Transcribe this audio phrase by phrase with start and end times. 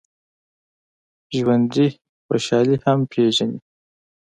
[1.37, 1.87] ژوندي
[2.25, 3.59] خوشحالي هم پېژني